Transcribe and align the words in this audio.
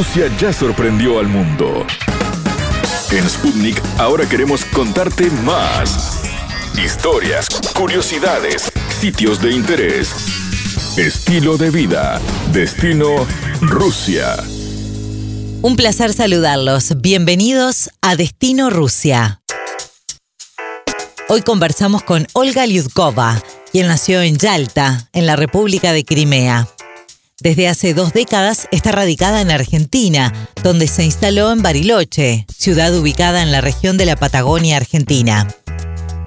Rusia 0.00 0.34
ya 0.38 0.50
sorprendió 0.50 1.18
al 1.18 1.28
mundo. 1.28 1.86
En 3.10 3.28
Sputnik 3.28 3.78
ahora 3.98 4.26
queremos 4.26 4.64
contarte 4.64 5.28
más. 5.44 6.22
Historias, 6.82 7.50
curiosidades, 7.76 8.72
sitios 8.98 9.42
de 9.42 9.50
interés, 9.50 10.10
estilo 10.96 11.58
de 11.58 11.68
vida, 11.68 12.18
destino 12.50 13.26
Rusia. 13.60 14.42
Un 15.60 15.76
placer 15.76 16.14
saludarlos. 16.14 16.98
Bienvenidos 17.02 17.90
a 18.00 18.16
Destino 18.16 18.70
Rusia. 18.70 19.42
Hoy 21.28 21.42
conversamos 21.42 22.02
con 22.04 22.26
Olga 22.32 22.64
Lyudkova, 22.64 23.38
quien 23.70 23.88
nació 23.88 24.22
en 24.22 24.38
Yalta, 24.38 25.10
en 25.12 25.26
la 25.26 25.36
República 25.36 25.92
de 25.92 26.06
Crimea. 26.06 26.66
Desde 27.40 27.68
hace 27.68 27.94
dos 27.94 28.12
décadas 28.12 28.68
está 28.70 28.92
radicada 28.92 29.40
en 29.40 29.50
Argentina, 29.50 30.30
donde 30.62 30.86
se 30.86 31.04
instaló 31.04 31.50
en 31.52 31.62
Bariloche, 31.62 32.44
ciudad 32.54 32.94
ubicada 32.94 33.42
en 33.42 33.50
la 33.50 33.62
región 33.62 33.96
de 33.96 34.04
la 34.04 34.16
Patagonia 34.16 34.76
Argentina. 34.76 35.48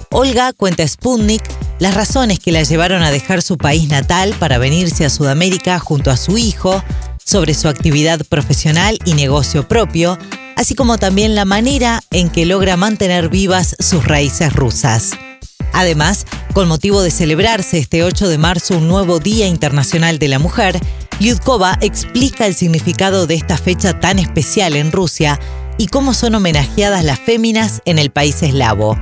Olga 0.09 0.53
cuenta 0.53 0.81
a 0.81 0.87
Sputnik 0.87 1.43
las 1.77 1.93
razones 1.93 2.39
que 2.39 2.51
la 2.51 2.63
llevaron 2.63 3.03
a 3.03 3.11
dejar 3.11 3.43
su 3.43 3.57
país 3.57 3.89
natal 3.89 4.33
para 4.39 4.57
venirse 4.57 5.05
a 5.05 5.11
Sudamérica 5.11 5.77
junto 5.77 6.09
a 6.09 6.17
su 6.17 6.39
hijo, 6.39 6.83
sobre 7.23 7.53
su 7.53 7.67
actividad 7.67 8.25
profesional 8.25 8.97
y 9.05 9.13
negocio 9.13 9.67
propio, 9.67 10.17
así 10.55 10.73
como 10.73 10.97
también 10.97 11.35
la 11.35 11.45
manera 11.45 12.01
en 12.09 12.31
que 12.31 12.47
logra 12.47 12.75
mantener 12.75 13.29
vivas 13.29 13.75
sus 13.79 14.03
raíces 14.03 14.51
rusas. 14.53 15.11
Además, 15.73 16.25
con 16.53 16.67
motivo 16.67 17.01
de 17.01 17.09
celebrarse 17.09 17.79
este 17.79 18.03
8 18.03 18.29
de 18.29 18.37
marzo 18.37 18.77
un 18.77 18.87
nuevo 18.87 19.19
Día 19.19 19.47
Internacional 19.47 20.19
de 20.19 20.27
la 20.27 20.37
Mujer, 20.37 20.79
Lyudkova 21.19 21.77
explica 21.81 22.45
el 22.45 22.55
significado 22.55 23.27
de 23.27 23.35
esta 23.35 23.57
fecha 23.57 23.99
tan 23.99 24.19
especial 24.19 24.75
en 24.75 24.91
Rusia 24.91 25.39
y 25.77 25.87
cómo 25.87 26.13
son 26.13 26.35
homenajeadas 26.35 27.03
las 27.03 27.19
féminas 27.19 27.81
en 27.85 27.99
el 27.99 28.09
país 28.09 28.41
eslavo. 28.43 28.97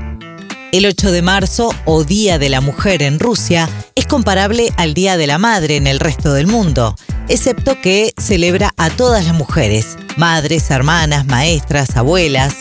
El 0.72 0.86
8 0.86 1.12
de 1.12 1.22
marzo, 1.22 1.74
o 1.86 2.04
Día 2.04 2.40
de 2.40 2.50
la 2.50 2.62
Mujer 2.62 3.02
en 3.02 3.20
Rusia, 3.20 3.70
es 3.96 4.06
comparable 4.06 4.72
al 4.78 4.94
Día 4.94 5.18
de 5.18 5.28
la 5.28 5.38
Madre 5.38 5.76
en 5.76 5.86
el 5.86 6.00
resto 6.00 6.32
del 6.34 6.48
mundo, 6.48 6.96
excepto 7.28 7.82
que 7.82 8.14
celebra 8.18 8.74
a 8.78 8.90
todas 8.90 9.26
las 9.26 9.34
mujeres, 9.34 9.98
madres, 10.16 10.72
hermanas, 10.72 11.26
maestras, 11.26 11.98
abuelas, 11.98 12.56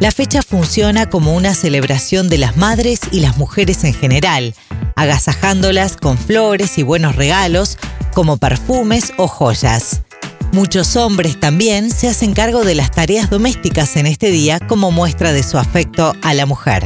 la 0.00 0.10
fecha 0.10 0.42
funciona 0.42 1.08
como 1.08 1.34
una 1.34 1.54
celebración 1.54 2.28
de 2.28 2.38
las 2.38 2.56
madres 2.56 3.00
y 3.12 3.20
las 3.20 3.36
mujeres 3.36 3.84
en 3.84 3.94
general, 3.94 4.54
agasajándolas 4.96 5.96
con 5.96 6.18
flores 6.18 6.78
y 6.78 6.82
buenos 6.82 7.16
regalos 7.16 7.78
como 8.14 8.38
perfumes 8.38 9.12
o 9.18 9.26
joyas. 9.26 10.04
Muchos 10.52 10.96
hombres 10.96 11.40
también 11.40 11.90
se 11.90 12.08
hacen 12.08 12.32
cargo 12.32 12.62
de 12.62 12.76
las 12.76 12.92
tareas 12.92 13.28
domésticas 13.28 13.96
en 13.96 14.06
este 14.06 14.28
día 14.28 14.60
como 14.68 14.92
muestra 14.92 15.32
de 15.32 15.42
su 15.42 15.58
afecto 15.58 16.12
a 16.22 16.32
la 16.32 16.46
mujer. 16.46 16.84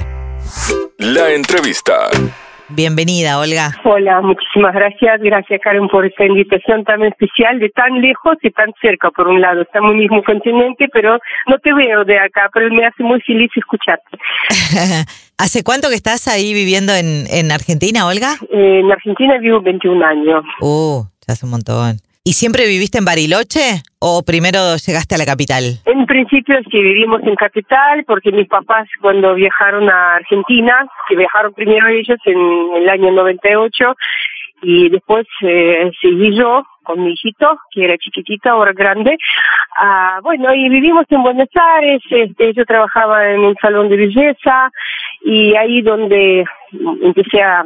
La 0.98 1.30
entrevista. 1.30 2.08
Bienvenida, 2.70 3.38
Olga. 3.38 3.72
Hola, 3.84 4.20
muchísimas 4.20 4.74
gracias. 4.74 5.20
Gracias, 5.22 5.60
Karen, 5.62 5.88
por 5.88 6.04
esta 6.04 6.24
invitación 6.24 6.84
tan 6.84 7.02
especial 7.02 7.58
de 7.58 7.70
tan 7.70 8.00
lejos 8.00 8.36
y 8.42 8.50
tan 8.50 8.72
cerca, 8.80 9.10
por 9.10 9.28
un 9.28 9.40
lado. 9.40 9.62
Estamos 9.62 9.92
en 9.92 9.96
el 9.96 10.02
mismo 10.02 10.22
continente, 10.22 10.86
pero 10.92 11.18
no 11.46 11.58
te 11.58 11.72
veo 11.72 12.04
de 12.04 12.18
acá, 12.18 12.50
pero 12.52 12.70
me 12.70 12.84
hace 12.84 13.02
muy 13.02 13.20
feliz 13.22 13.50
escucharte. 13.56 14.18
¿Hace 15.38 15.62
cuánto 15.62 15.88
que 15.88 15.94
estás 15.94 16.26
ahí 16.26 16.52
viviendo 16.52 16.92
en, 16.92 17.26
en 17.30 17.52
Argentina, 17.52 18.06
Olga? 18.08 18.34
Eh, 18.50 18.80
en 18.80 18.90
Argentina 18.90 19.38
vivo 19.38 19.60
21 19.60 20.04
años. 20.04 20.44
Uh, 20.60 21.04
ya 21.26 21.34
hace 21.34 21.46
un 21.46 21.52
montón. 21.52 21.98
¿Y 22.24 22.32
siempre 22.32 22.66
viviste 22.66 22.98
en 22.98 23.04
Bariloche 23.04 23.82
o 24.00 24.22
primero 24.26 24.76
llegaste 24.76 25.14
a 25.14 25.18
la 25.18 25.24
capital? 25.24 25.78
En 25.86 26.06
principio 26.06 26.56
sí 26.68 26.82
vivimos 26.82 27.22
en 27.22 27.36
capital 27.36 28.04
porque 28.04 28.32
mis 28.32 28.48
papás 28.48 28.88
cuando 29.00 29.34
viajaron 29.34 29.88
a 29.88 30.16
Argentina, 30.16 30.74
que 31.08 31.16
viajaron 31.16 31.54
primero 31.54 31.86
ellos 31.86 32.18
en 32.24 32.82
el 32.82 32.88
año 32.88 33.12
98 33.12 33.94
y 34.62 34.88
después 34.88 35.24
eh, 35.42 35.90
seguí 36.02 36.36
yo 36.36 36.64
con 36.82 37.04
mi 37.04 37.12
hijito, 37.12 37.58
que 37.70 37.84
era 37.84 37.96
chiquitito, 37.96 38.50
ahora 38.50 38.72
grande. 38.72 39.16
Ah, 39.76 40.20
bueno, 40.22 40.52
y 40.54 40.68
vivimos 40.68 41.04
en 41.10 41.22
Buenos 41.22 41.48
Aires, 41.54 42.02
este, 42.10 42.54
yo 42.54 42.64
trabajaba 42.64 43.30
en 43.30 43.40
un 43.40 43.54
salón 43.60 43.88
de 43.88 43.96
belleza 43.96 44.70
y 45.22 45.54
ahí 45.56 45.82
donde 45.82 46.44
empecé 47.02 47.42
a, 47.42 47.64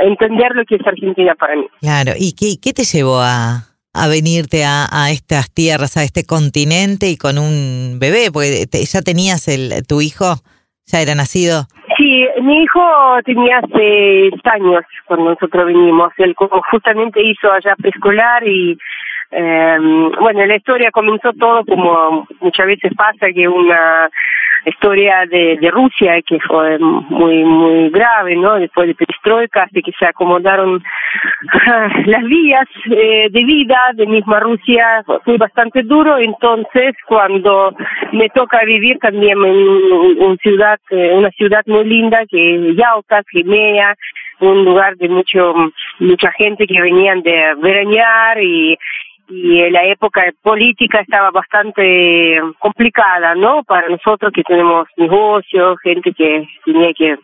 entender 0.00 0.52
lo 0.54 0.64
que 0.64 0.76
es 0.76 0.86
Argentina 0.86 1.34
para 1.34 1.56
mí. 1.56 1.66
Claro, 1.80 2.12
¿y 2.16 2.32
qué, 2.32 2.54
qué 2.62 2.72
te 2.72 2.84
llevó 2.84 3.18
a, 3.20 3.64
a 3.92 4.06
venirte 4.06 4.64
a, 4.64 4.86
a, 4.92 5.10
estas 5.10 5.52
tierras, 5.52 5.96
a 5.96 6.04
este 6.04 6.24
continente 6.24 7.08
y 7.10 7.16
con 7.16 7.36
un 7.36 7.98
bebé? 7.98 8.30
Porque 8.32 8.68
te, 8.70 8.84
ya 8.84 9.02
tenías 9.02 9.48
el, 9.48 9.84
tu 9.88 10.00
hijo, 10.00 10.36
ya 10.86 11.00
era 11.00 11.16
nacido. 11.16 11.66
Sí, 11.96 12.24
mi 12.42 12.62
hijo 12.62 12.80
tenía 13.24 13.60
seis 13.74 14.34
años 14.44 14.84
cuando 15.06 15.30
nosotros 15.30 15.66
vinimos. 15.66 16.12
Él 16.18 16.36
justamente 16.70 17.20
hizo 17.20 17.50
allá 17.50 17.74
preescolar 17.76 18.46
y 18.46 18.78
eh, 19.30 19.76
bueno, 20.20 20.46
la 20.46 20.56
historia 20.56 20.90
comenzó 20.90 21.32
todo 21.34 21.64
como 21.64 22.26
muchas 22.40 22.66
veces 22.66 22.92
pasa 22.96 23.26
que 23.34 23.46
una 23.46 24.08
historia 24.64 25.24
de, 25.26 25.56
de 25.60 25.70
Rusia 25.70 26.20
que 26.22 26.38
fue 26.40 26.78
muy 26.78 27.44
muy 27.44 27.90
grave, 27.90 28.36
¿no? 28.36 28.58
Después 28.58 28.88
de 28.88 28.94
perestroika, 28.94 29.64
así 29.64 29.82
que 29.82 29.92
se 29.98 30.06
acomodaron 30.06 30.82
las 32.06 32.24
vías 32.24 32.66
eh, 32.90 33.28
de 33.30 33.44
vida 33.44 33.78
de 33.94 34.06
misma 34.06 34.40
Rusia, 34.40 35.04
fue 35.24 35.36
bastante 35.36 35.82
duro, 35.82 36.18
entonces 36.18 36.94
cuando 37.06 37.74
me 38.12 38.28
toca 38.30 38.64
vivir 38.64 38.98
también 38.98 39.38
en 39.44 40.22
una 40.22 40.36
ciudad, 40.36 40.78
eh, 40.90 41.12
una 41.14 41.30
ciudad 41.30 41.62
muy 41.66 41.84
linda 41.84 42.24
que 42.28 42.70
es 42.70 42.76
Yauta, 42.76 43.22
Crimea, 43.24 43.94
un 44.40 44.64
lugar 44.64 44.96
de 44.96 45.08
mucho 45.08 45.54
mucha 45.98 46.30
gente 46.32 46.66
que 46.66 46.80
venían 46.80 47.22
de 47.22 47.54
veranear 47.60 48.42
y 48.42 48.78
y 49.28 49.70
la 49.70 49.84
época 49.84 50.22
política 50.42 51.00
estaba 51.00 51.30
bastante 51.30 52.40
complicada, 52.58 53.34
¿no? 53.34 53.62
Para 53.64 53.88
nosotros 53.88 54.32
que 54.34 54.42
tenemos 54.42 54.88
negocios, 54.96 55.76
gente 55.82 56.12
que 56.12 56.46
tenía 56.64 56.92
que 56.94 57.16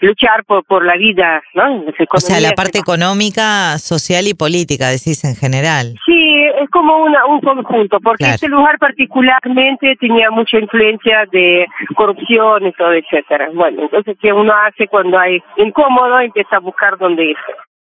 luchar 0.00 0.44
por, 0.44 0.64
por 0.64 0.84
la 0.84 0.96
vida, 0.96 1.42
¿no? 1.54 1.84
O 2.12 2.20
sea, 2.20 2.40
la 2.40 2.52
parte 2.52 2.78
económica, 2.78 3.78
social 3.78 4.26
y 4.28 4.34
política, 4.34 4.88
decís 4.88 5.24
en 5.24 5.34
general. 5.34 5.94
Sí, 6.04 6.44
es 6.60 6.70
como 6.70 6.96
una, 6.98 7.26
un 7.26 7.40
conjunto, 7.40 7.98
porque 8.00 8.24
claro. 8.24 8.34
este 8.34 8.48
lugar 8.48 8.78
particularmente 8.78 9.96
tenía 9.96 10.30
mucha 10.30 10.58
influencia 10.58 11.26
de 11.32 11.66
corrupción 11.96 12.66
y 12.66 12.72
todo, 12.72 12.92
etcétera. 12.92 13.48
Bueno, 13.52 13.82
entonces, 13.82 14.16
¿qué 14.20 14.32
uno 14.32 14.52
hace 14.52 14.86
cuando 14.86 15.18
hay 15.18 15.42
incómodo? 15.56 16.20
Empieza 16.20 16.56
a 16.56 16.60
buscar 16.60 16.98
dónde 16.98 17.24
ir. 17.24 17.36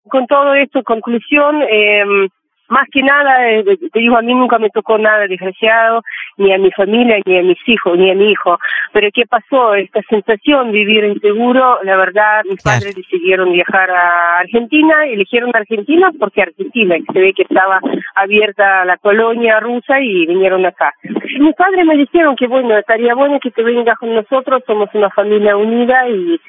Con 0.09 0.25
todo 0.25 0.53
esto, 0.53 0.83
conclusión, 0.83 1.61
eh, 1.69 2.29
más 2.69 2.87
que 2.91 3.01
nada, 3.01 3.49
eh, 3.49 3.63
te 3.63 3.99
digo, 3.99 4.17
a 4.17 4.21
mí 4.21 4.33
nunca 4.33 4.59
me 4.59 4.69
tocó 4.69 4.97
nada 4.97 5.27
desgraciado, 5.27 6.03
ni 6.37 6.53
a 6.53 6.57
mi 6.57 6.71
familia, 6.71 7.17
ni 7.25 7.37
a 7.37 7.43
mis 7.43 7.57
hijos, 7.67 7.97
ni 7.97 8.11
a 8.11 8.15
mi 8.15 8.31
hijo. 8.31 8.59
Pero 8.93 9.09
¿qué 9.13 9.23
pasó? 9.25 9.75
Esta 9.75 10.01
sensación 10.09 10.71
de 10.71 10.79
vivir 10.79 11.03
inseguro, 11.05 11.79
la 11.83 11.95
verdad, 11.97 12.43
mis 12.49 12.61
claro. 12.61 12.79
padres 12.79 12.95
decidieron 12.95 13.51
viajar 13.51 13.89
a 13.89 14.39
Argentina, 14.39 15.05
eligieron 15.05 15.51
Argentina 15.55 16.11
porque 16.19 16.41
Argentina, 16.41 16.95
se 17.13 17.19
ve 17.19 17.33
que 17.33 17.43
estaba 17.43 17.79
abierta 18.15 18.85
la 18.85 18.97
colonia 18.97 19.59
rusa 19.59 19.99
y 19.99 20.25
vinieron 20.25 20.65
acá. 20.65 20.93
Mis 21.39 21.55
padres 21.55 21.85
me 21.85 21.97
dijeron 21.97 22.35
que 22.35 22.47
bueno, 22.47 22.77
estaría 22.77 23.13
bueno 23.15 23.39
que 23.39 23.51
te 23.51 23.63
vengas 23.63 23.97
con 23.97 24.13
nosotros, 24.13 24.63
somos 24.65 24.89
una 24.93 25.09
familia 25.09 25.55
unida 25.55 26.07
y 26.09 26.39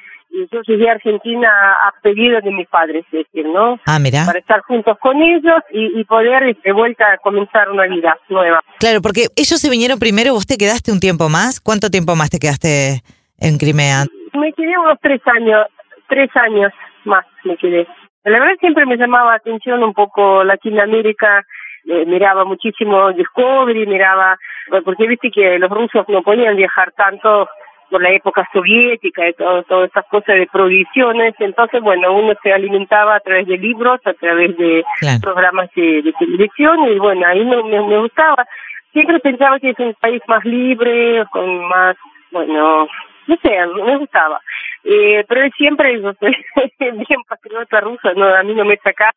yo 0.51 0.63
llegué 0.63 0.89
a 0.89 0.93
Argentina 0.93 1.49
a 1.49 1.93
pedido 2.03 2.41
de 2.41 2.51
mis 2.51 2.69
padres, 2.69 3.05
es 3.13 3.27
decir, 3.27 3.47
¿no? 3.47 3.81
Ah, 3.87 3.99
mira. 3.99 4.25
Para 4.27 4.39
estar 4.39 4.61
juntos 4.63 4.97
con 5.01 5.21
ellos 5.21 5.61
y, 5.73 6.01
y 6.01 6.05
poder 6.05 6.57
de 6.57 6.73
vuelta 6.73 7.13
a 7.13 7.19
comenzar 7.19 7.71
una 7.71 7.87
vida 7.87 8.17
nueva. 8.29 8.61
Claro, 8.79 9.01
porque 9.03 9.27
ellos 9.37 9.61
se 9.61 9.71
vinieron 9.71 9.99
primero, 9.99 10.33
vos 10.35 10.47
te 10.47 10.59
quedaste 10.59 10.93
un 10.93 11.01
tiempo 11.01 11.29
más. 11.29 11.61
¿Cuánto 11.61 11.91
tiempo 11.91 12.15
más 12.17 12.31
te 12.31 12.39
quedaste 12.39 13.03
en 13.39 13.59
Crimea? 13.59 14.05
Me 14.35 14.53
quedé 14.53 14.79
unos 14.79 14.99
tres 15.01 15.21
años, 15.27 15.67
tres 16.09 16.31
años 16.37 16.73
más 17.05 17.25
me 17.45 17.57
quedé. 17.57 17.87
La 18.25 18.39
verdad 18.39 18.57
siempre 18.61 18.85
me 18.87 18.97
llamaba 18.97 19.35
atención 19.35 19.83
un 19.83 19.95
poco 19.95 20.45
Latinoamérica, 20.45 21.45
eh, 21.87 22.05
miraba 22.05 22.45
muchísimo 22.45 23.13
Discovery, 23.13 23.87
miraba, 23.87 24.39
porque 24.85 25.07
viste 25.07 25.31
que 25.31 25.59
los 25.59 25.71
rusos 25.71 26.05
no 26.09 26.23
podían 26.23 26.57
viajar 26.57 26.93
tanto 26.93 27.49
por 27.91 28.03
la 28.03 28.11
época 28.11 28.49
soviética 28.53 29.29
y 29.29 29.33
todo, 29.35 29.63
todas 29.65 29.89
estas 29.89 30.07
cosas 30.07 30.37
de 30.37 30.47
prohibiciones. 30.47 31.35
Entonces, 31.39 31.81
bueno, 31.81 32.13
uno 32.13 32.35
se 32.43 32.53
alimentaba 32.53 33.17
a 33.17 33.21
través 33.21 33.47
de 33.47 33.59
libros, 33.59 34.01
a 34.05 34.13
través 34.15 34.57
de 34.57 34.85
claro. 35.01 35.19
programas 35.21 35.71
de, 35.75 36.03
de, 36.03 36.13
televisión 36.13 36.85
y 36.89 36.99
bueno, 36.99 37.27
ahí 37.27 37.45
me, 37.45 37.63
me, 37.63 37.81
me, 37.83 37.99
gustaba. 37.99 38.47
Siempre 38.93 39.21
pensaba 39.21 39.59
que 39.59 39.71
es 39.71 39.79
un 39.79 39.95
país 39.95 40.23
más 40.27 40.45
libre, 40.45 41.25
con 41.31 41.69
más, 41.69 41.97
bueno, 42.31 42.89
no 43.27 43.37
sé, 43.43 43.51
me 43.85 43.97
gustaba. 43.97 44.41
Eh, 44.85 45.25
pero 45.29 45.49
siempre 45.57 46.01
yo 46.01 46.13
soy 46.21 46.35
bien 46.79 47.21
patriota 47.29 47.81
rusa, 47.81 48.13
no, 48.15 48.27
a 48.27 48.43
mí 48.43 48.55
no 48.55 48.65
me 48.65 48.77
saca 48.79 49.13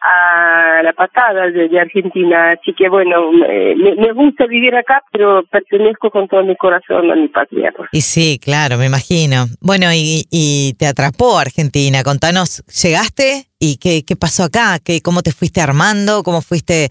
a 0.00 0.82
la 0.82 0.92
patada 0.92 1.50
de, 1.50 1.80
Argentina. 1.80 2.52
Así 2.52 2.72
que 2.74 2.88
bueno, 2.88 3.32
me, 3.32 4.12
gusta 4.12 4.46
vivir 4.46 4.74
acá, 4.74 5.02
pero 5.12 5.44
pertenezco 5.44 6.10
con 6.10 6.28
todo 6.28 6.42
mi 6.44 6.56
corazón 6.56 7.10
a 7.10 7.16
mi 7.16 7.28
patria. 7.28 7.72
Y 7.92 8.00
sí, 8.00 8.38
claro, 8.42 8.76
me 8.78 8.86
imagino. 8.86 9.46
Bueno, 9.60 9.92
y, 9.92 10.24
y 10.30 10.74
te 10.78 10.86
atrapó 10.86 11.38
Argentina. 11.38 12.02
Contanos, 12.02 12.62
¿llegaste? 12.82 13.46
¿Y 13.58 13.78
qué, 13.78 14.04
qué 14.04 14.16
pasó 14.16 14.44
acá? 14.44 14.78
¿Qué, 14.84 15.00
¿Cómo 15.00 15.22
te 15.22 15.32
fuiste 15.32 15.60
armando? 15.60 16.22
¿Cómo 16.22 16.42
fuiste 16.42 16.88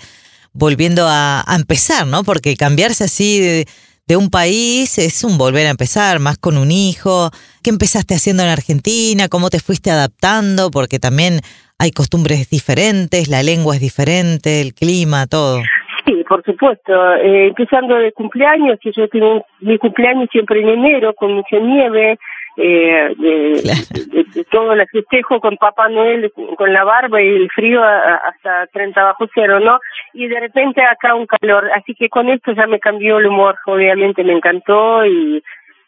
volviendo 0.53 1.05
a, 1.07 1.43
a 1.45 1.55
empezar, 1.55 2.07
no? 2.07 2.23
Porque 2.23 2.55
cambiarse 2.55 3.03
así... 3.05 3.39
De, 3.39 3.65
de 4.07 4.15
un 4.15 4.29
país 4.29 4.97
es 4.97 5.23
un 5.23 5.37
volver 5.37 5.67
a 5.67 5.71
empezar, 5.71 6.19
más 6.19 6.37
con 6.37 6.57
un 6.57 6.71
hijo. 6.71 7.29
¿Qué 7.61 7.69
empezaste 7.69 8.15
haciendo 8.15 8.43
en 8.43 8.49
Argentina? 8.49 9.27
¿Cómo 9.27 9.49
te 9.49 9.59
fuiste 9.59 9.91
adaptando? 9.91 10.71
Porque 10.71 10.97
también 10.97 11.41
hay 11.77 11.91
costumbres 11.91 12.49
diferentes, 12.49 13.27
la 13.27 13.43
lengua 13.43 13.75
es 13.75 13.81
diferente, 13.81 14.61
el 14.61 14.73
clima, 14.73 15.27
todo. 15.27 15.61
Sí, 16.05 16.23
por 16.27 16.41
supuesto. 16.43 16.93
Eh, 17.15 17.47
empezando 17.47 17.95
de 17.95 18.13
cumpleaños, 18.13 18.79
yo 18.81 19.09
tengo 19.09 19.45
mi 19.59 19.77
cumpleaños 19.77 20.29
siempre 20.31 20.61
en 20.61 20.69
enero, 20.69 21.13
con 21.13 21.33
mucha 21.33 21.59
nieve, 21.59 22.17
eh, 22.59 23.13
de, 23.17 24.45
todo 24.49 24.73
el 24.73 24.83
festejo 24.87 25.39
con 25.39 25.57
Papá 25.57 25.89
Noel, 25.89 26.31
con 26.57 26.73
la 26.73 26.83
barba 26.83 27.21
y 27.21 27.27
el 27.27 27.49
frío 27.51 27.83
hasta 27.83 28.65
30 28.73 29.03
bajo 29.03 29.27
cero, 29.33 29.59
¿no? 29.59 29.79
Y 30.13 30.27
de 30.27 30.39
repente 30.39 30.81
acá 30.81 31.13
un 31.13 31.27
calor, 31.27 31.69
así 31.75 31.93
que 31.93 32.09
con 32.09 32.29
esto 32.29 32.53
ya 32.53 32.65
me 32.65 32.79
cambió 32.79 33.19
el 33.19 33.27
humor, 33.27 33.57
obviamente 33.67 34.23
me 34.23 34.33
encantó 34.33 35.05
y 35.05 35.43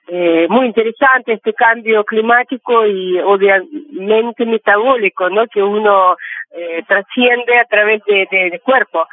eh, 0.08 0.48
muy 0.50 0.68
interesante 0.68 1.34
este 1.34 1.54
cambio 1.54 2.04
climático 2.04 2.86
y 2.86 3.20
obviamente 3.20 4.46
metabólico, 4.46 5.30
¿no? 5.30 5.48
Que 5.48 5.64
uno 5.64 6.18
eh, 6.52 6.84
trasciende 6.88 7.58
a 7.58 7.66
través 7.66 8.04
de, 8.06 8.28
de 8.32 8.60
cuerpo. 8.60 9.08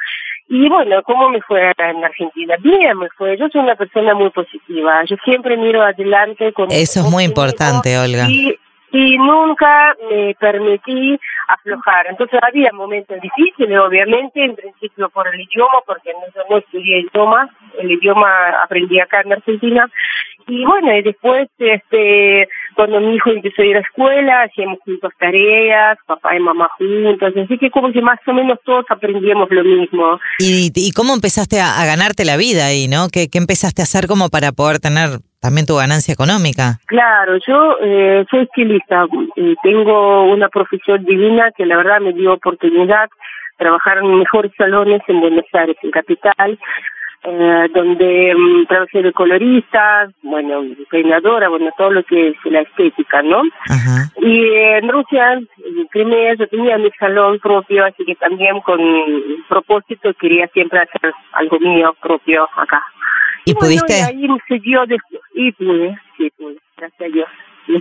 Y 0.49 0.69
bueno, 0.69 1.03
¿cómo 1.03 1.29
me 1.29 1.41
fue 1.41 1.73
en 1.77 2.03
Argentina? 2.03 2.55
Bien 2.59 2.97
me 2.97 3.09
fue. 3.17 3.37
Yo 3.37 3.49
soy 3.49 3.61
una 3.61 3.75
persona 3.75 4.13
muy 4.13 4.29
positiva. 4.29 5.03
Yo 5.05 5.17
siempre 5.25 5.57
miro 5.57 5.83
adelante 5.83 6.53
con... 6.53 6.71
Eso 6.71 7.01
es 7.01 7.11
muy 7.11 7.25
importante, 7.25 7.97
Olga. 7.97 8.27
Y, 8.29 8.57
y 8.91 9.17
nunca 9.17 9.93
me 10.09 10.33
permití 10.39 11.19
aflojar. 11.49 12.07
Entonces 12.07 12.39
había 12.41 12.71
momentos 12.71 13.17
difíciles, 13.19 13.77
obviamente, 13.77 14.43
en 14.43 14.55
principio 14.55 15.09
por 15.09 15.27
el 15.27 15.41
idioma, 15.41 15.81
porque 15.85 16.13
no, 16.13 16.43
no 16.49 16.57
estudié 16.59 16.99
idioma. 16.99 17.49
El 17.77 17.91
idioma 17.91 18.29
aprendí 18.63 19.01
acá 19.01 19.21
en 19.21 19.33
Argentina. 19.33 19.89
Y 20.47 20.65
bueno, 20.65 20.95
y 20.97 21.01
después, 21.03 21.49
este 21.59 22.47
cuando 22.77 23.01
mi 23.01 23.15
hijo 23.15 23.31
empezó 23.31 23.63
a 23.63 23.65
ir 23.65 23.75
a 23.75 23.79
escuela, 23.79 24.43
hacíamos 24.43 24.77
juntos 24.85 25.11
tareas, 25.19 25.97
papá 26.05 26.35
y 26.35 26.39
mamá 26.39 26.69
juntos, 26.77 27.33
así 27.35 27.57
que 27.57 27.71
como 27.71 27.91
que 27.91 28.01
más 28.01 28.19
o 28.27 28.33
menos 28.33 28.59
todos 28.63 28.85
aprendíamos 28.89 29.49
lo 29.49 29.63
mismo. 29.63 30.19
¿Y, 30.37 30.71
y 30.75 30.91
cómo 30.91 31.15
empezaste 31.15 31.59
a, 31.59 31.83
ganarte 31.85 32.23
la 32.23 32.37
vida 32.37 32.67
ahí, 32.67 32.87
no? 32.87 33.07
¿Qué, 33.11 33.29
¿Qué 33.31 33.39
empezaste 33.39 33.81
a 33.81 33.89
hacer 33.89 34.05
como 34.05 34.29
para 34.29 34.51
poder 34.51 34.77
tener 34.77 35.09
también 35.41 35.65
tu 35.65 35.75
ganancia 35.75 36.13
económica? 36.13 36.77
Claro, 36.85 37.39
yo 37.47 37.77
eh, 37.81 38.25
soy 38.29 38.41
estilista, 38.41 39.07
y 39.35 39.55
tengo 39.63 40.31
una 40.31 40.47
profesión 40.49 41.03
divina 41.03 41.51
que 41.57 41.65
la 41.65 41.77
verdad 41.77 41.99
me 41.99 42.13
dio 42.13 42.33
oportunidad 42.33 43.05
de 43.05 43.57
trabajar 43.57 43.97
en 43.97 44.19
mejores 44.19 44.51
salones 44.55 45.01
en 45.07 45.19
Buenos 45.19 45.45
Aires, 45.53 45.77
en 45.81 45.89
Capital, 45.89 46.59
eh, 47.29 47.67
donde 47.73 48.33
um, 48.33 48.65
trabajé 48.67 49.01
de 49.03 49.11
colorista, 49.11 50.07
bueno, 50.21 50.61
peinadora, 50.89 51.49
bueno, 51.49 51.69
todo 51.77 51.91
lo 51.91 52.03
que 52.03 52.29
es 52.29 52.35
la 52.45 52.61
estética, 52.61 53.21
¿no? 53.21 53.41
Y 54.21 54.45
en 54.53 54.87
Rusia, 54.87 55.33
en 55.33 55.87
Crimea, 55.91 56.35
yo 56.35 56.47
tenía 56.47 56.77
mi 56.77 56.89
salón 56.97 57.37
propio, 57.39 57.83
así 57.83 58.05
que 58.05 58.15
también 58.15 58.61
con 58.61 58.79
propósito 59.49 60.13
quería 60.13 60.47
siempre 60.53 60.79
hacer 60.79 61.11
algo 61.33 61.59
mío 61.59 61.93
propio 62.01 62.47
acá. 62.55 62.81
¿Y, 63.43 63.53
pudiste? 63.55 63.93
y 63.93 64.03
ahí 64.03 64.27
se 64.47 64.59
dio, 64.59 64.85
de, 64.85 64.97
y 65.33 65.51
pude, 65.51 65.99
sí 66.15 66.31
pude, 66.37 66.55
gracias 66.77 67.01
a 67.01 67.13
Dios. 67.13 67.29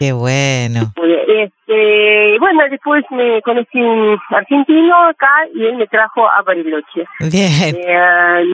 Qué 0.00 0.12
bueno. 0.12 0.92
Este, 1.28 2.36
bueno, 2.40 2.64
después 2.68 3.04
me 3.12 3.40
conocí 3.42 3.80
un 3.80 4.18
argentino 4.30 4.96
acá 5.04 5.46
y 5.54 5.66
él 5.66 5.76
me 5.76 5.86
trajo 5.86 6.28
a 6.28 6.42
Bariloche. 6.42 7.04
Bien. 7.20 7.76
Eh, 7.76 8.52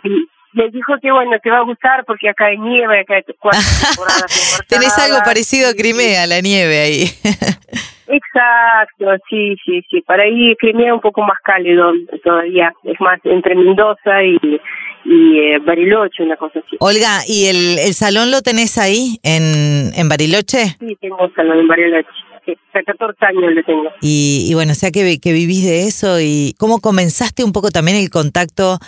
me 0.55 0.69
dijo 0.71 0.95
que 1.01 1.11
bueno, 1.11 1.33
te 1.43 1.51
va 1.51 1.59
a 1.59 1.65
gustar 1.65 2.05
porque 2.05 2.29
acá 2.29 2.47
hay 2.47 2.59
nieve, 2.59 3.01
acá 3.01 3.15
hay 3.15 3.23
cuatro 3.39 3.61
temporadas. 3.87 4.63
Tenés 4.69 4.99
algo 4.99 5.19
parecido 5.25 5.71
a 5.71 5.75
Crimea, 5.75 6.27
la 6.27 6.41
nieve 6.41 6.81
ahí. 6.81 7.05
Exacto, 8.07 9.07
sí, 9.31 9.57
sí, 9.65 9.81
sí. 9.89 10.03
Para 10.03 10.25
ahí 10.25 10.55
Crimea 10.57 10.89
es 10.89 10.93
un 10.95 11.01
poco 11.01 11.23
más 11.23 11.39
cálido 11.43 11.93
todavía, 12.23 12.73
es 12.85 13.01
más 13.01 13.19
entre 13.25 13.55
Mendoza 13.55 14.23
y, 14.23 14.39
y 15.05 15.39
eh, 15.39 15.59
Bariloche, 15.61 16.23
una 16.23 16.37
cosa 16.37 16.59
así. 16.59 16.77
Olga, 16.81 17.21
¿y 17.27 17.47
el, 17.47 17.79
el 17.79 17.95
salón 17.95 18.31
lo 18.31 18.43
tenés 18.43 18.77
ahí 18.77 19.19
en, 19.23 19.93
en 19.97 20.09
Bariloche? 20.09 20.77
Sí, 20.79 20.97
tengo 21.01 21.25
un 21.25 21.35
salón 21.35 21.61
en 21.61 21.69
Bariloche. 21.69 22.09
Sí, 22.45 22.59
14 22.73 23.25
años 23.25 23.55
lo 23.55 23.63
tengo. 23.63 23.89
Y, 24.01 24.47
y 24.51 24.55
bueno, 24.55 24.73
o 24.73 24.75
sea 24.75 24.91
que, 24.91 25.21
que 25.21 25.33
vivís 25.33 25.65
de 25.65 25.87
eso 25.87 26.21
y 26.21 26.55
cómo 26.59 26.81
comenzaste 26.81 27.45
un 27.45 27.53
poco 27.53 27.71
también 27.71 27.97
el 27.97 28.11
contacto 28.11 28.79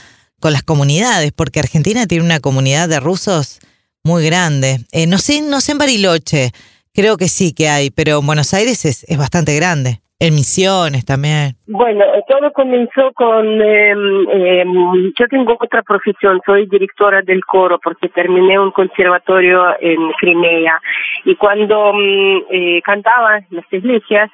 con 0.44 0.52
las 0.52 0.62
comunidades, 0.62 1.32
porque 1.32 1.58
Argentina 1.58 2.06
tiene 2.06 2.22
una 2.22 2.38
comunidad 2.38 2.86
de 2.86 3.00
rusos 3.00 3.60
muy 4.04 4.26
grande. 4.26 4.76
Eh, 4.92 5.06
no 5.06 5.16
sé, 5.16 5.40
no 5.40 5.60
sé 5.60 5.72
en 5.72 5.78
Bariloche, 5.78 6.50
creo 6.92 7.16
que 7.16 7.28
sí 7.28 7.54
que 7.54 7.70
hay, 7.70 7.88
pero 7.90 8.18
en 8.20 8.26
Buenos 8.26 8.52
Aires 8.52 8.84
es, 8.84 9.04
es 9.08 9.16
bastante 9.16 9.56
grande. 9.56 10.00
En 10.20 10.34
Misiones 10.34 11.06
también. 11.06 11.56
Bueno, 11.66 12.04
todo 12.28 12.52
comenzó 12.52 13.10
con, 13.14 13.46
em, 13.62 15.12
yo 15.18 15.26
tengo 15.30 15.56
otra 15.58 15.82
profesión, 15.82 16.40
soy 16.44 16.66
directora 16.66 17.22
del 17.22 17.42
coro 17.44 17.78
porque 17.82 18.10
terminé 18.10 18.58
un 18.58 18.70
conservatorio 18.70 19.74
en 19.80 20.12
Crimea 20.20 20.78
y 21.24 21.34
cuando 21.36 21.94
mm, 21.94 22.36
eh, 22.50 22.82
cantaba 22.84 23.38
en 23.38 23.46
las 23.50 23.72
iglesias 23.72 24.30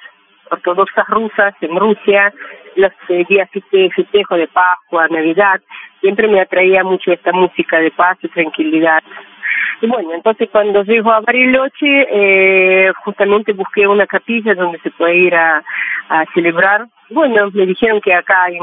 ortodoxas 0.50 1.06
rusas 1.08 1.55
en 1.61 1.76
Rusia, 1.76 2.32
los 2.76 2.93
eh, 3.08 3.25
días 3.29 3.49
de 3.73 3.91
festejo 3.91 4.37
de 4.37 4.49
Pascua, 4.49 5.08
Navidad, 5.08 5.61
siempre 6.00 6.29
me 6.29 6.41
atraía 6.41 6.85
mucho 6.85 7.12
esta 7.12 7.32
música 7.32 7.79
de 7.79 7.91
paz 7.91 8.19
y 8.23 8.29
tranquilidad. 8.29 9.02
Bueno, 9.82 10.12
entonces 10.12 10.49
cuando 10.53 10.82
llego 10.85 11.11
a 11.11 11.21
Bariloche, 11.21 12.06
eh, 12.11 12.93
justamente 13.05 13.53
busqué 13.53 13.87
una 13.87 14.06
capilla 14.06 14.55
donde 14.55 14.79
se 14.81 14.91
puede 14.91 15.17
ir 15.17 15.35
a, 15.35 15.62
celebrar. 16.35 16.87
Bueno, 17.11 17.50
me 17.53 17.67
dijeron 17.67 18.00
que 18.00 18.12
acá 18.12 18.49
en, 18.49 18.59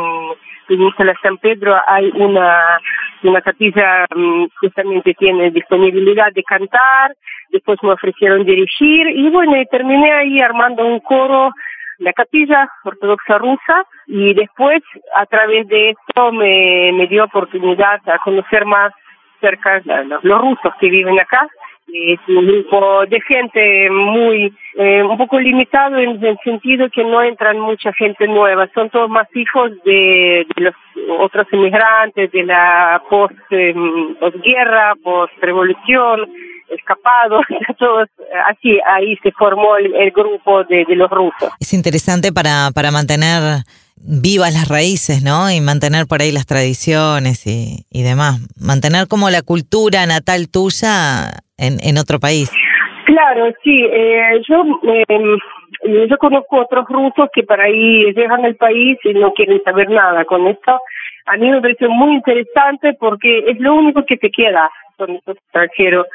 en 0.68 1.16
San 1.24 1.38
Pedro 1.38 1.78
hay 1.88 2.12
una, 2.14 2.78
una 3.24 3.42
capilla 3.42 4.06
mm, 4.14 4.48
justamente 4.60 5.14
tiene 5.14 5.50
disponibilidad 5.52 6.32
de 6.34 6.44
cantar, 6.44 7.16
después 7.50 7.80
me 7.84 7.94
ofrecieron 7.94 8.44
dirigir 8.44 9.08
y 9.08 9.30
bueno, 9.30 9.56
y 9.56 9.66
terminé 9.68 10.12
ahí 10.12 10.42
armando 10.42 10.86
un 10.86 11.00
coro 11.00 11.52
la 12.00 12.14
capilla 12.14 12.70
ortodoxa 12.84 13.38
rusa 13.38 13.86
y 14.06 14.34
después 14.34 14.84
a 15.16 15.26
través 15.26 15.68
de 15.68 15.92
esto 15.92 16.32
me, 16.32 16.92
me 16.94 17.08
dio 17.08 17.24
oportunidad 17.24 18.02
a 18.08 18.20
conocer 18.20 18.66
más 18.66 18.94
cerca 19.40 19.82
los, 20.06 20.24
los 20.24 20.42
rusos 20.42 20.74
que 20.80 20.90
viven 20.90 21.20
acá. 21.20 21.48
Es 21.88 22.20
un 22.28 22.46
grupo 22.46 23.06
de 23.06 23.22
gente 23.22 23.90
muy, 23.90 24.54
eh, 24.76 25.02
un 25.02 25.18
poco 25.18 25.40
limitado 25.40 25.98
en 25.98 26.22
el 26.22 26.38
sentido 26.44 26.90
que 26.90 27.02
no 27.02 27.24
entran 27.24 27.60
mucha 27.60 27.94
gente 27.94 28.28
nueva, 28.28 28.68
son 28.74 28.90
todos 28.90 29.10
más 29.10 29.28
hijos 29.34 29.72
de, 29.86 30.46
de 30.54 30.64
los 30.64 30.76
otros 31.18 31.48
inmigrantes, 31.54 32.30
de 32.34 32.44
la 32.44 33.02
post, 33.10 33.34
eh, 33.52 33.74
postguerra, 34.20 34.96
post-revolución, 35.02 36.30
escapados, 36.70 37.46
todos 37.80 38.10
así, 38.46 38.80
ahí 38.86 39.16
se 39.24 39.32
formó 39.32 39.78
el, 39.78 40.12
grupo 40.12 40.64
de, 40.66 40.86
los 40.90 41.10
rusos. 41.10 41.52
Es 41.60 41.74
interesante 41.74 42.32
para, 42.32 42.72
para 42.74 42.92
mantener 42.92 43.64
vivas 43.98 44.54
las 44.54 44.68
raíces, 44.70 45.24
¿no? 45.24 45.52
Y 45.52 45.62
mantener 45.62 46.06
por 46.08 46.22
ahí 46.22 46.32
las 46.32 46.46
tradiciones 46.46 47.46
y, 47.46 48.04
demás. 48.04 48.40
Mantener 48.60 49.08
como 49.08 49.30
la 49.30 49.42
cultura 49.42 50.06
natal 50.06 50.50
tuya 50.50 51.44
en, 51.58 51.78
en 51.82 51.98
otro 51.98 52.20
país. 52.20 52.52
Claro, 53.06 53.54
sí. 53.64 53.86
Eh, 53.92 54.42
yo 54.48 54.64
eh, 54.84 56.08
yo 56.10 56.18
conozco 56.18 56.62
otros 56.62 56.86
rusos 56.88 57.30
que 57.34 57.44
para 57.44 57.66
ahí 57.66 58.12
dejan 58.14 58.46
el 58.46 58.56
país 58.56 58.98
y 59.04 59.14
no 59.14 59.34
quieren 59.34 59.62
saber 59.64 59.90
nada 59.90 60.26
con 60.26 60.48
esto. 60.48 60.80
A 61.26 61.38
mí 61.38 61.50
me 61.50 61.62
parece 61.62 61.88
muy 61.88 62.16
interesante 62.16 62.94
porque 63.00 63.40
es 63.48 63.60
lo 63.60 63.76
único 63.76 64.06
que 64.06 64.18
te 64.18 64.30
queda 64.30 64.70
con 64.98 65.12
estos 65.12 65.38
extranjeros 65.38 66.08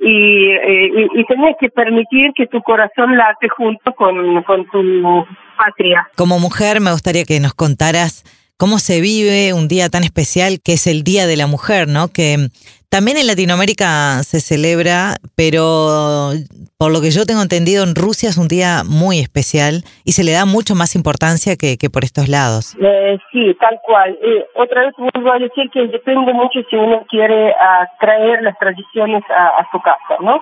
y, 0.00 0.50
eh, 0.50 1.08
y, 1.14 1.24
tenés 1.24 1.56
que 1.60 1.70
permitir 1.70 2.32
que 2.34 2.46
tu 2.46 2.62
corazón 2.62 3.16
late 3.16 3.48
junto 3.48 3.92
con, 3.94 4.42
con 4.44 4.64
tu 4.70 5.26
patria. 5.56 6.08
Como 6.16 6.38
mujer 6.38 6.80
me 6.80 6.92
gustaría 6.92 7.24
que 7.24 7.40
nos 7.40 7.54
contaras 7.54 8.24
cómo 8.56 8.78
se 8.78 9.00
vive 9.00 9.52
un 9.54 9.68
día 9.68 9.88
tan 9.88 10.04
especial 10.04 10.60
que 10.62 10.74
es 10.74 10.86
el 10.86 11.02
Día 11.02 11.26
de 11.26 11.36
la 11.36 11.46
Mujer, 11.46 11.88
¿no? 11.88 12.08
Que 12.08 12.48
También 12.90 13.18
en 13.18 13.26
Latinoamérica 13.26 14.22
se 14.22 14.40
celebra, 14.40 15.16
pero 15.36 16.32
por 16.78 16.90
lo 16.90 17.00
que 17.00 17.10
yo 17.10 17.26
tengo 17.26 17.42
entendido, 17.42 17.84
en 17.84 17.94
Rusia 17.94 18.30
es 18.30 18.38
un 18.38 18.48
día 18.48 18.82
muy 18.88 19.18
especial 19.18 19.84
y 20.04 20.12
se 20.12 20.24
le 20.24 20.32
da 20.32 20.46
mucho 20.46 20.74
más 20.74 20.96
importancia 20.96 21.56
que, 21.56 21.76
que 21.76 21.90
por 21.90 22.04
estos 22.04 22.28
lados. 22.28 22.74
Eh, 22.80 23.18
sí, 23.30 23.54
tal 23.60 23.78
cual. 23.84 24.18
Eh, 24.22 24.46
otra 24.54 24.86
vez 24.86 24.94
vuelvo 24.96 25.32
a 25.32 25.38
decir 25.38 25.68
que 25.70 25.86
depende 25.88 26.32
mucho 26.32 26.60
si 26.70 26.76
uno 26.76 27.04
quiere 27.08 27.54
traer 28.00 28.42
las 28.42 28.58
tradiciones 28.58 29.22
a, 29.30 29.60
a 29.60 29.68
su 29.70 29.80
casa, 29.80 30.16
¿no? 30.20 30.40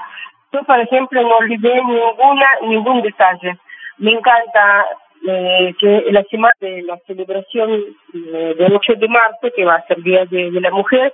Yo, 0.53 0.62
por 0.62 0.79
ejemplo, 0.79 1.21
no 1.23 1.37
olvidé 1.38 1.75
ninguna, 1.75 2.47
ningún 2.62 3.03
detalle. 3.03 3.59
Me 3.99 4.12
encanta 4.12 4.87
eh, 5.26 5.75
que 5.79 6.05
la 6.12 6.23
semana 6.25 6.55
de 6.61 6.83
la 6.83 6.99
celebración 7.07 7.71
eh, 8.15 8.55
del 8.57 8.75
8 8.75 8.95
de 8.95 9.09
marzo, 9.09 9.49
que 9.55 9.65
va 9.65 9.76
a 9.76 9.87
ser 9.87 10.03
Día 10.03 10.25
de, 10.26 10.50
la 10.61 10.71
Mujer, 10.71 11.12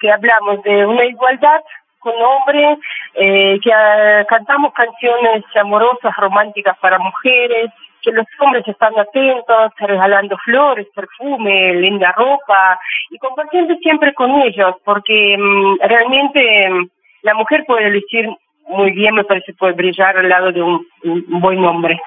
que 0.00 0.10
hablamos 0.10 0.62
de 0.62 0.86
una 0.86 1.04
igualdad 1.04 1.60
con 1.98 2.14
hombres, 2.14 2.78
eh, 3.14 3.58
que 3.62 3.72
ah, 3.72 4.24
cantamos 4.28 4.72
canciones 4.72 5.44
amorosas, 5.56 6.14
románticas 6.16 6.76
para 6.78 6.98
mujeres, 6.98 7.70
que 8.02 8.12
los 8.12 8.26
hombres 8.40 8.66
están 8.66 8.96
atentos, 8.98 9.72
regalando 9.78 10.36
flores, 10.44 10.86
perfume, 10.94 11.74
linda 11.74 12.12
ropa 12.12 12.78
y 13.10 13.18
compartiendo 13.18 13.74
siempre 13.82 14.14
con 14.14 14.30
ellos, 14.42 14.76
porque 14.84 15.36
mm, 15.36 15.78
realmente 15.80 16.70
mm, 16.70 16.88
la 17.22 17.34
mujer 17.34 17.64
puede 17.66 17.90
lucir 17.90 18.28
muy 18.68 18.92
bien, 18.92 19.14
me 19.14 19.24
parece, 19.24 19.54
puede 19.54 19.72
brillar 19.72 20.16
al 20.18 20.28
lado 20.28 20.52
de 20.52 20.62
un 20.62 20.86
buen 21.40 21.64
hombre 21.64 21.98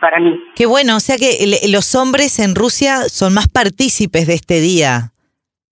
para 0.00 0.18
mí. 0.20 0.38
Qué 0.54 0.66
bueno, 0.66 0.96
o 0.96 1.00
sea 1.00 1.16
que 1.16 1.38
los 1.68 1.94
hombres 1.94 2.38
en 2.38 2.54
Rusia 2.54 3.08
son 3.08 3.34
más 3.34 3.48
partícipes 3.48 4.26
de 4.26 4.34
este 4.34 4.60
día, 4.60 5.12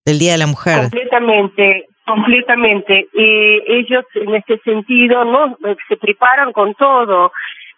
del 0.05 0.19
Día 0.19 0.33
de 0.33 0.39
la 0.39 0.47
Mujer. 0.47 0.81
Completamente, 0.83 1.89
completamente. 2.07 3.09
y 3.13 3.63
ellos 3.67 4.05
en 4.15 4.35
este 4.35 4.59
sentido 4.59 5.25
no 5.25 5.57
se 5.89 5.97
preparan 5.97 6.53
con 6.53 6.75
todo. 6.75 7.33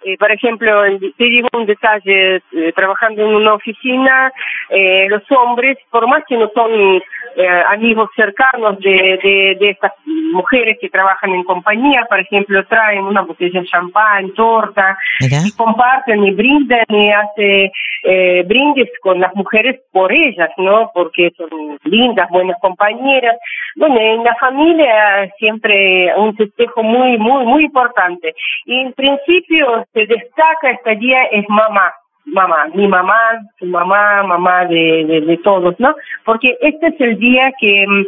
Eh, 0.06 0.16
por 0.18 0.30
ejemplo, 0.30 0.84
te 1.18 1.24
digo 1.24 1.48
un 1.52 1.66
detalle, 1.66 2.36
eh, 2.36 2.72
trabajando 2.76 3.22
en 3.22 3.34
una 3.34 3.54
oficina, 3.54 4.32
eh, 4.70 5.08
los 5.08 5.22
hombres, 5.32 5.78
por 5.90 6.06
más 6.06 6.22
que 6.28 6.36
no 6.36 6.48
son 6.54 7.02
eh, 7.38 7.62
amigos 7.68 8.08
cercanos 8.14 8.78
de, 8.78 9.18
de, 9.22 9.56
de, 9.60 9.70
estas 9.70 9.92
mujeres 10.32 10.78
que 10.80 10.88
trabajan 10.88 11.30
en 11.30 11.42
compañía, 11.42 12.06
por 12.08 12.20
ejemplo, 12.20 12.64
traen 12.66 13.02
una 13.02 13.22
botella 13.22 13.60
de 13.60 13.66
champán, 13.66 14.32
torta, 14.34 14.96
y 15.20 15.52
comparten 15.52 16.24
y 16.24 16.30
brindan 16.30 16.86
y 16.88 17.10
hacen 17.10 17.70
eh, 18.04 18.42
brindes 18.46 18.88
con 19.02 19.20
las 19.20 19.34
mujeres 19.34 19.80
por 19.92 20.12
ellas, 20.12 20.50
¿no? 20.56 20.90
Porque 20.94 21.30
son 21.36 21.78
lindas, 21.84 22.30
buenas 22.30 22.56
compañeras. 22.60 23.36
Bueno, 23.74 24.00
en 24.00 24.24
la 24.24 24.34
familia 24.36 25.30
siempre 25.38 26.14
un 26.16 26.34
festejo 26.36 26.82
muy, 26.82 27.18
muy, 27.18 27.44
muy 27.44 27.64
importante. 27.64 28.34
Y 28.64 28.80
en 28.80 28.92
principio 28.94 29.84
se 29.96 30.06
destaca 30.06 30.70
este 30.70 30.96
día 30.96 31.24
es 31.32 31.48
mamá 31.48 31.90
mamá, 32.26 32.66
mi 32.74 32.86
mamá, 32.88 33.16
su 33.58 33.66
mamá, 33.66 34.22
mamá 34.24 34.66
de, 34.66 35.22
de, 35.24 35.36
todos, 35.38 35.74
¿no? 35.78 35.94
Porque 36.24 36.56
este 36.60 36.88
es 36.88 37.00
el 37.00 37.18
día 37.18 37.52
que 37.58 37.86
mm, 37.86 38.00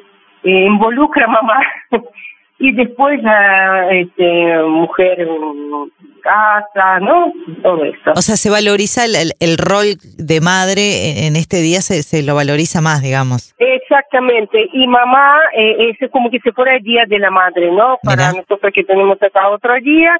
eh, 0.42 0.66
involucra 0.66 1.24
a 1.26 1.28
mamá 1.28 1.60
y 2.58 2.72
después 2.72 3.24
a 3.24 3.90
este, 3.92 4.58
mujer 4.64 5.26
casa, 6.20 6.98
¿no? 7.00 7.32
Todo 7.62 7.84
eso. 7.84 8.12
O 8.16 8.22
sea, 8.22 8.36
se 8.36 8.50
valoriza 8.50 9.04
el, 9.04 9.32
el, 9.38 9.56
rol 9.56 9.96
de 10.18 10.40
madre 10.40 11.26
en 11.26 11.36
este 11.36 11.58
día, 11.58 11.80
se, 11.80 12.02
se 12.02 12.24
lo 12.24 12.34
valoriza 12.34 12.80
más, 12.80 13.00
digamos. 13.02 13.54
Exactamente, 13.58 14.68
y 14.72 14.86
mamá 14.88 15.38
eh, 15.56 15.94
es 16.00 16.10
como 16.10 16.28
que 16.28 16.40
se 16.40 16.52
fuera 16.52 16.76
el 16.76 16.82
día 16.82 17.04
de 17.06 17.18
la 17.20 17.30
madre, 17.30 17.70
¿no? 17.70 17.98
Para 18.02 18.32
nosotros 18.32 18.72
que 18.74 18.84
tenemos 18.84 19.22
acá 19.22 19.48
otro 19.48 19.74
día, 19.80 20.18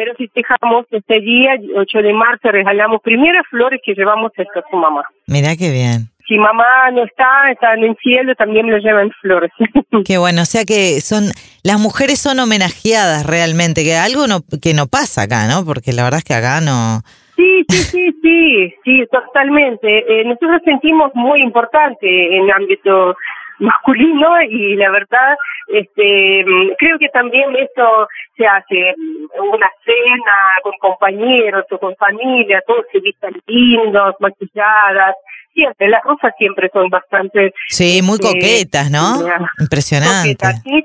pero 0.00 0.14
festejamos 0.14 0.86
este 0.90 1.20
día, 1.20 1.50
8 1.76 1.98
de 1.98 2.14
marzo, 2.14 2.50
regalamos 2.50 3.02
primeras 3.02 3.42
flores 3.50 3.82
que 3.84 3.92
llevamos 3.92 4.32
a 4.38 4.44
su 4.70 4.76
mamá. 4.78 5.02
Mira 5.26 5.56
qué 5.56 5.70
bien. 5.70 6.08
Si 6.26 6.38
mamá 6.38 6.90
no 6.94 7.04
está, 7.04 7.50
está 7.52 7.74
en 7.74 7.84
el 7.84 7.96
cielo, 8.02 8.34
también 8.34 8.66
le 8.70 8.80
llevan 8.80 9.10
flores. 9.20 9.50
Qué 10.06 10.16
bueno, 10.16 10.40
o 10.40 10.44
sea 10.46 10.64
que 10.64 11.02
son 11.02 11.24
las 11.64 11.78
mujeres 11.78 12.18
son 12.18 12.38
homenajeadas 12.38 13.26
realmente, 13.26 13.84
que 13.84 13.96
algo 13.96 14.26
no 14.26 14.40
que 14.62 14.72
no 14.72 14.86
pasa 14.86 15.22
acá, 15.22 15.46
¿no? 15.48 15.66
Porque 15.66 15.92
la 15.92 16.04
verdad 16.04 16.18
es 16.18 16.24
que 16.24 16.34
acá 16.34 16.62
no 16.62 17.02
Sí, 17.36 17.64
sí, 17.68 17.82
sí, 17.82 18.12
sí, 18.22 18.74
sí, 18.84 19.06
totalmente. 19.10 19.88
Eh, 19.88 20.24
nosotros 20.24 20.60
sentimos 20.64 21.10
muy 21.14 21.42
importante 21.42 22.36
en 22.36 22.44
el 22.44 22.50
ámbito 22.50 23.16
masculino 23.60 24.42
y 24.42 24.74
la 24.76 24.90
verdad 24.90 25.36
este 25.68 26.44
creo 26.78 26.98
que 26.98 27.08
también 27.10 27.54
esto 27.56 28.08
se 28.36 28.46
hace 28.46 28.94
una 29.38 29.70
cena 29.84 30.32
con 30.62 30.72
compañeros 30.80 31.64
o 31.70 31.78
con 31.78 31.94
familia 31.96 32.62
todos 32.66 32.86
se 32.90 33.00
vistan 33.00 33.34
lindos 33.46 34.14
maquilladas 34.20 35.14
siempre 35.54 35.88
las 35.88 36.02
rosas 36.02 36.32
siempre 36.38 36.70
son 36.72 36.88
bastante 36.88 37.52
sí 37.68 38.00
muy 38.02 38.14
este, 38.14 38.26
coquetas 38.28 38.90
no 38.90 39.20
impresionante 39.58 40.36
¿sí? 40.64 40.84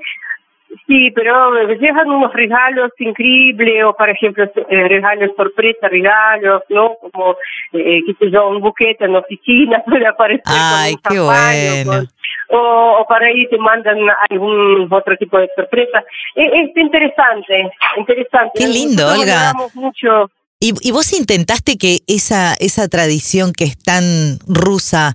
Sí, 0.86 1.10
pero 1.12 1.52
dejan 1.80 2.08
unos 2.08 2.32
regalos 2.32 2.92
increíbles, 2.98 3.84
o 3.84 3.94
por 3.94 4.08
ejemplo, 4.08 4.44
eh, 4.44 4.88
regalos 4.88 5.30
sorpresa, 5.36 5.88
regalos, 5.88 6.62
¿no? 6.68 6.94
Como, 7.00 7.36
eh, 7.72 8.02
qué 8.06 8.14
sé 8.18 8.30
yo, 8.30 8.48
un 8.48 8.60
buquete 8.60 9.04
en 9.04 9.14
la 9.14 9.20
oficina 9.20 9.82
puede 9.86 10.06
aparecer 10.06 10.44
Ay, 10.46 10.94
qué 11.08 11.18
bueno 11.18 12.06
o, 12.50 12.98
o 13.00 13.06
para 13.06 13.26
ahí 13.26 13.48
te 13.48 13.58
mandan 13.58 13.98
algún 14.30 14.88
otro 14.90 15.16
tipo 15.16 15.38
de 15.38 15.48
sorpresa. 15.54 16.04
Es, 16.34 16.50
es 16.52 16.76
interesante, 16.76 17.70
interesante. 17.96 18.52
Qué 18.58 18.68
lindo, 18.68 19.06
Olga. 19.08 19.52
Mucho. 19.74 20.30
¿Y, 20.60 20.72
¿Y 20.80 20.92
vos 20.92 21.12
intentaste 21.12 21.76
que 21.76 21.98
esa, 22.06 22.54
esa 22.54 22.88
tradición 22.88 23.52
que 23.52 23.64
es 23.64 23.78
tan 23.78 24.38
rusa 24.46 25.12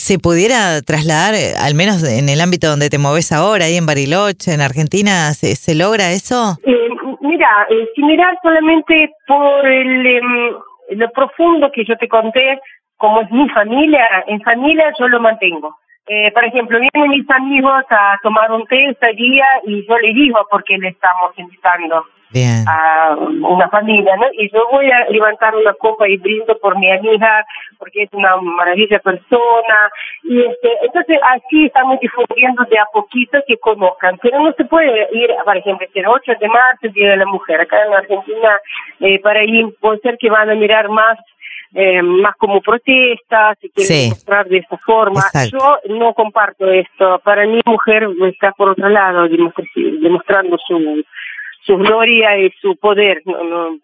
se 0.00 0.18
pudiera 0.18 0.80
trasladar, 0.82 1.34
al 1.60 1.74
menos 1.74 2.02
en 2.02 2.28
el 2.28 2.40
ámbito 2.40 2.68
donde 2.68 2.88
te 2.88 2.98
moves 2.98 3.32
ahora, 3.32 3.66
ahí 3.66 3.76
en 3.76 3.86
Bariloche, 3.86 4.54
en 4.54 4.60
Argentina, 4.60 5.32
¿se, 5.34 5.54
se 5.56 5.74
logra 5.74 6.10
eso? 6.12 6.56
Eh, 6.64 6.88
mira, 7.20 7.66
eh, 7.68 7.88
si 7.94 8.02
mirar 8.02 8.36
solamente 8.42 9.10
por 9.26 9.66
el, 9.66 10.06
em, 10.06 10.54
lo 10.96 11.10
profundo 11.10 11.70
que 11.72 11.84
yo 11.84 11.96
te 11.96 12.08
conté, 12.08 12.60
como 12.96 13.20
es 13.20 13.30
mi 13.30 13.48
familia, 13.50 14.24
en 14.26 14.40
familia 14.40 14.92
yo 14.98 15.08
lo 15.08 15.20
mantengo. 15.20 15.76
Eh, 16.06 16.30
por 16.32 16.44
ejemplo, 16.44 16.78
vienen 16.78 17.10
mis 17.10 17.30
amigos 17.30 17.84
a 17.90 18.18
tomar 18.22 18.50
un 18.52 18.66
té 18.66 18.88
ese 18.88 19.12
día 19.14 19.46
y 19.64 19.86
yo 19.86 19.98
le 19.98 20.12
digo 20.12 20.44
por 20.50 20.64
qué 20.64 20.76
le 20.78 20.88
estamos 20.88 21.32
invitando 21.38 22.04
a 22.66 23.16
una 23.16 23.68
familia, 23.68 24.16
¿no? 24.16 24.26
Y 24.32 24.50
yo 24.52 24.68
voy 24.70 24.90
a 24.90 25.08
levantar 25.08 25.54
una 25.56 25.72
copa 25.74 26.08
y 26.08 26.16
brindo 26.16 26.56
por 26.58 26.78
mi 26.78 26.90
amiga 26.90 27.44
porque 27.78 28.04
es 28.04 28.08
una 28.12 28.36
maravilla 28.36 29.00
persona 29.00 29.90
y 30.22 30.40
este, 30.40 30.68
entonces 30.82 31.18
así 31.22 31.66
estamos 31.66 31.98
difundiendo 31.98 32.64
de 32.70 32.78
a 32.78 32.86
poquito 32.92 33.38
que 33.48 33.58
conozcan, 33.58 34.18
pero 34.22 34.40
no 34.40 34.52
se 34.52 34.64
puede 34.64 35.08
ir, 35.12 35.30
por 35.44 35.56
ejemplo, 35.56 35.86
el 35.92 36.06
8 36.06 36.32
de 36.40 36.48
marzo, 36.48 36.88
Día 36.94 37.10
de 37.10 37.16
la 37.16 37.26
Mujer, 37.26 37.60
acá 37.60 37.84
en 37.84 37.94
Argentina, 37.94 38.60
eh, 39.00 39.18
para 39.20 39.42
ir, 39.44 39.66
puede 39.80 39.98
ser 40.00 40.16
que 40.18 40.30
van 40.30 40.50
a 40.50 40.54
mirar 40.54 40.88
más 40.88 41.18
eh, 41.74 42.02
más 42.02 42.36
como 42.36 42.60
protesta, 42.60 43.54
si 43.60 43.68
quieren 43.70 44.10
mostrar 44.10 44.48
de 44.48 44.58
esta 44.58 44.76
forma. 44.78 45.22
Yo 45.50 45.78
no 45.88 46.14
comparto 46.14 46.68
esto. 46.70 47.20
Para 47.24 47.46
mí, 47.46 47.60
mujer 47.64 48.08
está 48.28 48.52
por 48.52 48.70
otro 48.70 48.88
lado, 48.88 49.28
demostrando 49.74 50.56
su, 50.66 51.02
su 51.64 51.76
gloria 51.76 52.38
y 52.38 52.50
su 52.60 52.76
poder. 52.76 53.22
No, 53.24 53.44
no, 53.44 53.78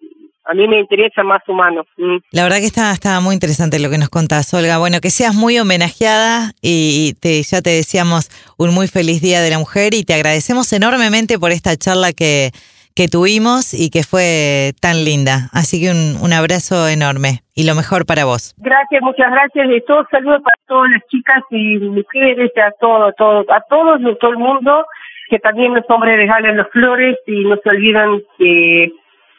a 0.47 0.55
mí 0.55 0.69
me 0.69 0.81
interesa 0.81 1.23
más 1.23 1.43
humano. 1.49 1.85
Mm. 1.97 2.17
La 2.31 2.45
verdad 2.45 2.59
que 2.59 2.67
está, 2.67 2.93
está 2.93 3.21
muy 3.21 3.35
interesante 3.35 3.79
lo 3.79 3.91
que 3.91 3.99
nos 3.99 4.09
contás, 4.09 4.53
Olga. 4.55 4.79
Bueno, 4.79 5.01
que 5.01 5.11
seas 5.11 5.35
muy 5.35 5.59
homenajeada 5.59 6.53
y 6.63 7.15
te, 7.21 7.43
ya 7.43 7.63
te 7.63 7.71
deseamos 7.71 8.31
un 8.57 8.73
muy 8.73 8.89
feliz 8.89 9.21
Día 9.21 9.43
de 9.43 9.51
la 9.51 9.59
Mujer 9.59 9.95
y 9.95 10.05
te 10.05 10.15
agradecemos 10.15 10.73
enormemente 10.73 11.39
por 11.39 11.51
esta 11.51 11.77
charla 11.77 12.13
que, 12.13 12.53
que 12.97 13.09
tuvimos 13.09 13.75
y 13.75 13.91
que 13.91 14.03
fue 14.03 14.73
tan 14.81 15.05
linda. 15.05 15.51
Así 15.53 15.81
que 15.81 15.91
un, 15.91 16.17
un 16.21 16.33
abrazo 16.33 16.89
enorme 16.89 17.45
y 17.55 17.67
lo 17.67 17.75
mejor 17.75 18.07
para 18.07 18.25
vos. 18.25 18.55
Gracias, 18.57 19.03
muchas 19.03 19.31
gracias. 19.31 19.67
Y 19.71 19.81
todo 19.87 20.07
saludo 20.11 20.41
para 20.43 20.57
todas 20.67 20.91
las 20.91 21.03
chicas 21.09 21.43
y 21.51 21.79
mujeres, 21.79 22.51
a 22.57 22.73
todo, 22.81 23.13
todo, 23.13 23.41
a 23.53 23.61
todos, 23.69 24.01
a 24.01 24.15
todo 24.19 24.31
el 24.31 24.39
mundo, 24.39 24.85
que 25.29 25.39
también 25.39 25.75
los 25.75 25.85
hombres 25.89 26.17
regalen 26.17 26.57
las 26.57 26.71
flores 26.71 27.17
y 27.27 27.45
no 27.45 27.57
se 27.63 27.69
olvidan 27.69 28.23
que 28.39 28.91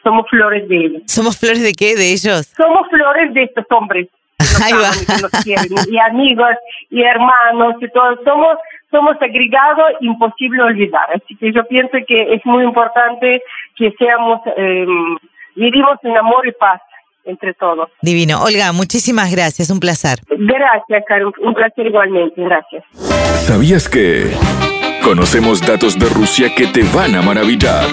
somos 0.04 0.24
flores 0.30 0.68
de 0.68 0.76
ellos. 0.76 1.02
¿Somos 1.06 1.36
flores 1.36 1.62
de 1.62 1.72
qué? 1.72 1.96
¿De 1.96 2.12
ellos? 2.12 2.46
Somos 2.56 2.88
flores 2.88 3.34
de 3.34 3.42
estos 3.42 3.66
hombres. 3.70 4.08
Y 5.44 5.98
amigos 6.10 6.54
y 6.90 7.02
hermanos 7.02 7.74
y 7.80 7.88
todos 7.90 8.18
somos 8.24 8.56
somos 8.90 9.16
agregados 9.20 9.92
imposible 10.00 10.62
olvidar 10.62 11.08
así 11.14 11.36
que 11.36 11.52
yo 11.52 11.64
pienso 11.64 11.98
que 12.06 12.34
es 12.34 12.44
muy 12.44 12.64
importante 12.64 13.42
que 13.76 13.92
seamos 13.98 14.40
eh, 14.56 14.86
vivimos 15.56 15.98
en 16.02 16.16
amor 16.16 16.46
y 16.46 16.52
paz 16.52 16.80
entre 17.24 17.52
todos. 17.52 17.90
Divino. 18.00 18.42
Olga, 18.42 18.72
muchísimas 18.72 19.30
gracias, 19.30 19.68
un 19.68 19.80
placer. 19.80 20.18
Gracias, 20.30 21.04
Caro, 21.06 21.30
un 21.42 21.52
placer 21.52 21.86
igualmente, 21.86 22.42
gracias. 22.42 22.84
¿Sabías 22.94 23.86
que... 23.86 24.30
conocemos 25.02 25.60
datos 25.60 25.98
de 25.98 26.06
Rusia 26.08 26.54
que 26.54 26.66
te 26.66 26.82
van 26.94 27.14
a 27.14 27.22
maravillar. 27.22 27.86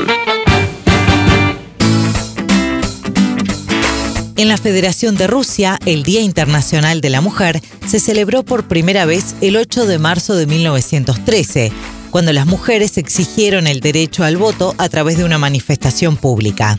En 4.38 4.50
la 4.50 4.58
Federación 4.58 5.16
de 5.16 5.28
Rusia, 5.28 5.80
el 5.86 6.04
Día 6.04 6.20
Internacional 6.20 7.00
de 7.00 7.10
la 7.10 7.22
Mujer 7.22 7.62
se 7.88 8.02
celebró 8.02 8.44
por 8.44 8.68
primera 8.68 9.06
vez 9.06 9.34
el 9.40 9.56
8 9.56 9.86
de 9.86 9.98
marzo 9.98 10.36
de 10.36 10.46
1913, 10.46 11.72
cuando 12.12 12.34
las 12.34 12.46
mujeres 12.46 12.98
exigieron 12.98 13.66
el 13.66 13.80
derecho 13.80 14.26
al 14.26 14.36
voto 14.36 14.76
a 14.78 14.90
través 14.90 15.18
de 15.18 15.24
una 15.24 15.38
manifestación 15.38 16.18
pública. 16.18 16.78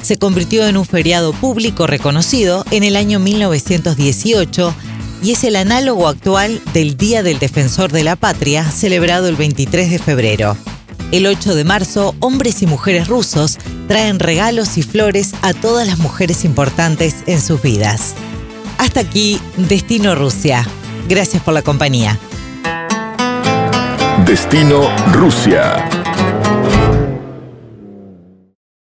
Se 0.00 0.16
convirtió 0.16 0.68
en 0.68 0.76
un 0.76 0.84
feriado 0.84 1.32
público 1.32 1.88
reconocido 1.88 2.64
en 2.70 2.84
el 2.84 2.94
año 2.94 3.18
1918 3.18 4.72
y 5.24 5.32
es 5.32 5.42
el 5.42 5.56
análogo 5.56 6.06
actual 6.06 6.62
del 6.72 6.96
Día 6.96 7.24
del 7.24 7.40
Defensor 7.40 7.90
de 7.90 8.04
la 8.04 8.14
Patria, 8.14 8.70
celebrado 8.70 9.26
el 9.26 9.34
23 9.34 9.90
de 9.90 9.98
febrero. 9.98 10.56
El 11.12 11.26
8 11.26 11.54
de 11.54 11.64
marzo, 11.64 12.14
hombres 12.20 12.62
y 12.62 12.66
mujeres 12.66 13.08
rusos 13.08 13.58
traen 13.88 14.18
regalos 14.18 14.76
y 14.76 14.82
flores 14.82 15.34
a 15.42 15.54
todas 15.54 15.86
las 15.86 15.98
mujeres 15.98 16.44
importantes 16.44 17.16
en 17.26 17.40
sus 17.40 17.62
vidas. 17.62 18.14
Hasta 18.78 19.00
aquí, 19.00 19.40
Destino 19.56 20.14
Rusia. 20.14 20.66
Gracias 21.08 21.42
por 21.42 21.54
la 21.54 21.62
compañía. 21.62 22.18
Destino 24.26 24.88
Rusia. 25.12 25.88